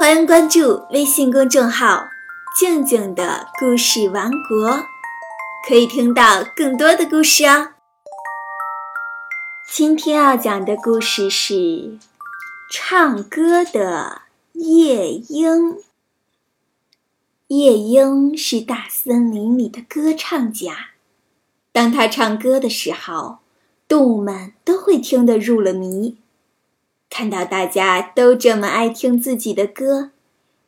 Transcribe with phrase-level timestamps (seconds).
[0.00, 2.08] 欢迎关注微信公众号
[2.58, 4.82] “静静的故事王国”，
[5.68, 7.74] 可以听到更多的故事哦。
[9.70, 11.98] 今天要讲的故事是
[12.72, 14.22] 唱歌的
[14.54, 15.76] 夜莺。
[17.48, 20.92] 夜莺是大森林里的歌唱家，
[21.72, 23.40] 当他唱歌的时候，
[23.86, 26.16] 动物们都会听得入了迷。
[27.10, 30.12] 看到大家都这么爱听自己的歌，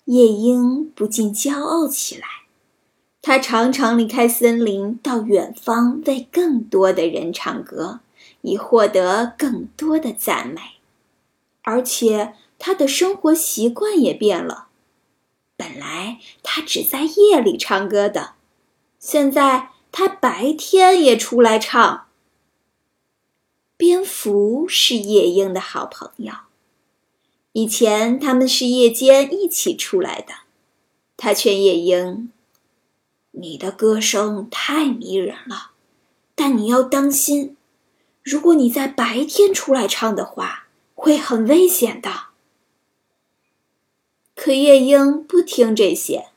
[0.07, 2.27] 夜莺不禁骄傲起来。
[3.23, 8.01] 他常常离开森林，到远方为更多的人唱歌，
[8.41, 10.61] 以获得更多的赞美。
[11.63, 14.67] 而且他的生活习惯也变了。
[15.57, 18.33] 本来他只在夜里唱歌的，
[18.99, 22.07] 现在他白天也出来唱。
[23.77, 26.33] 蝙蝠是夜莺的好朋友。
[27.53, 30.35] 以前他们是夜间一起出来的。
[31.17, 32.31] 他劝夜莺
[33.33, 35.73] ：“你的歌声太迷人了，
[36.35, 37.57] 但你要当心，
[38.23, 42.29] 如果你在白天出来唱的话，会很危险的。”
[44.35, 46.29] 可夜莺不听这些，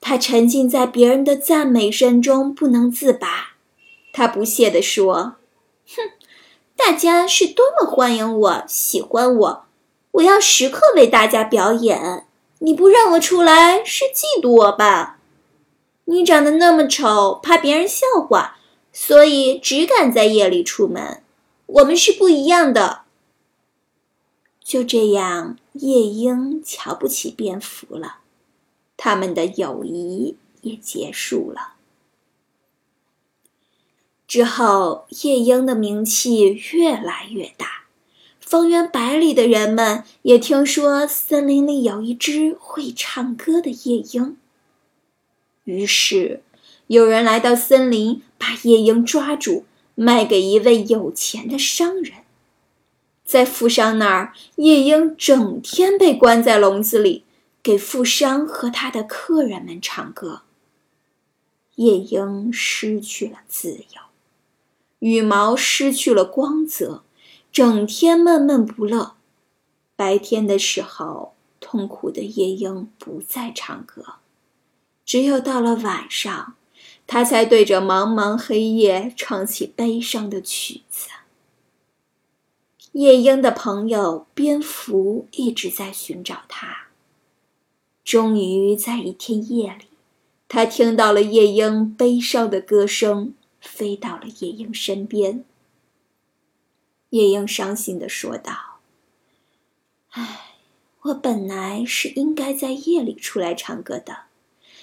[0.00, 3.56] 他沉浸在别人的赞美声中不能自拔。
[4.12, 5.36] 他不屑地说
[5.88, 6.12] ：“哼。”
[6.82, 9.64] 大家是多么欢迎我，喜欢我！
[10.12, 12.26] 我要时刻为大家表演。
[12.60, 15.18] 你不让我出来，是嫉妒我吧？
[16.06, 18.56] 你长得那么丑，怕别人笑话，
[18.94, 21.22] 所以只敢在夜里出门。
[21.66, 23.02] 我们是不一样的。
[24.64, 28.20] 就这样，夜莺瞧不起蝙蝠了，
[28.96, 31.74] 他们的友谊也结束了。
[34.30, 37.86] 之后，夜莺的名气越来越大，
[38.38, 44.36] 方圆百里的人们也听说森林里有一只会唱歌的夜莺。
[45.64, 46.44] 于是，
[46.86, 49.64] 有人来到森林，把夜莺抓住，
[49.96, 52.18] 卖给一位有钱的商人。
[53.24, 57.24] 在富商那儿，夜莺整天被关在笼子里，
[57.60, 60.42] 给富商和他的客人们唱歌。
[61.74, 64.09] 夜莺失去了自由。
[65.00, 67.02] 羽毛失去了光泽，
[67.52, 69.16] 整天闷闷不乐。
[69.96, 74.14] 白天的时候，痛苦的夜莺不再唱歌，
[75.04, 76.54] 只有到了晚上，
[77.06, 81.08] 它才对着茫茫黑夜唱起悲伤的曲子。
[82.92, 86.88] 夜莺的朋友蝙蝠一直在寻找它。
[88.02, 89.84] 终于在一天夜里，
[90.48, 93.34] 他听到了夜莺悲伤的歌声。
[93.70, 95.44] 飞到了夜莺身边。
[97.10, 98.80] 夜莺伤心的说道
[100.10, 100.56] ：“唉，
[101.02, 104.24] 我本来是应该在夜里出来唱歌的，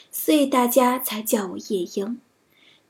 [0.10, 2.20] 所以大家才叫我夜莺。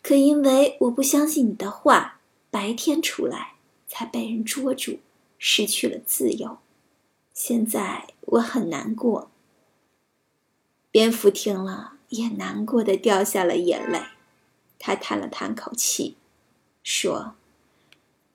[0.01, 2.19] 可因为我不相信你的话，
[2.49, 3.55] 白天出来，
[3.87, 4.99] 才被人捉住，
[5.37, 6.59] 失去了自由。
[7.33, 9.29] 现在我很难过。”
[10.89, 14.01] 蝙蝠听了，也难过的掉下了眼泪。
[14.79, 16.15] 他叹了叹口气，
[16.83, 17.35] 说：“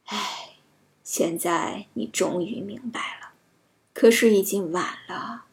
[0.07, 0.57] 唉，
[1.03, 3.33] 现在你终于明白了，
[3.95, 5.45] 可是已经晚了，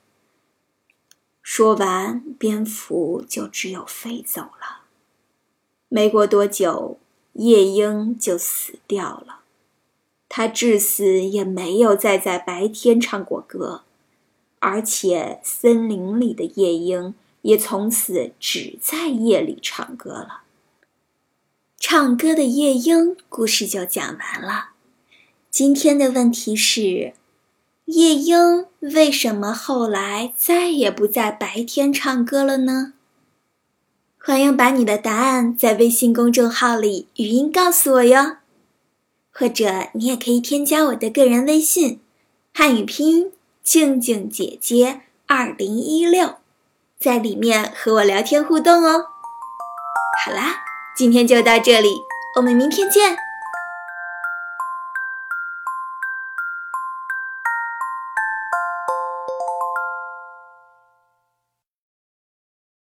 [1.43, 4.83] 说完，蝙蝠就只有飞走了。
[5.89, 6.99] 没过多久，
[7.33, 9.41] 夜莺就死掉了。
[10.29, 13.85] 他至死也没有再在白天唱过歌，
[14.59, 17.15] 而且森林里的夜莺。
[17.43, 20.43] 也从此只在夜里唱歌了。
[21.79, 24.71] 唱歌的夜莺故事就讲完了。
[25.51, 27.15] 今天的问题是：
[27.87, 32.93] 夜莺为什么后来再也不在白天唱歌了呢？
[34.19, 38.37] 欢迎把你的答案在微信公众号里语音告诉我哟，
[39.31, 42.01] 或者你也可以添加我的个人微信，
[42.53, 43.33] 汉语拼音
[43.63, 46.35] 静静姐姐二零一六。
[47.01, 49.07] 在里面和我聊天互动哦。
[50.25, 50.57] 好啦，
[50.97, 52.03] 今天就到这里，
[52.37, 53.17] 我们明天见。